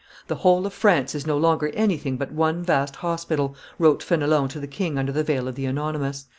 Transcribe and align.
"The 0.25 0.37
whole 0.37 0.65
of 0.65 0.73
France 0.73 1.13
is 1.13 1.27
no 1.27 1.37
longer 1.37 1.67
anything 1.75 2.17
but 2.17 2.31
one 2.31 2.63
vast 2.63 2.95
hospital," 2.95 3.55
wrote 3.77 4.01
Fenelon 4.01 4.47
to 4.49 4.59
the 4.59 4.65
king 4.65 4.97
under 4.97 5.11
the 5.11 5.21
veil 5.23 5.47
of 5.47 5.53
the 5.53 5.67
anonymous. 5.67 6.25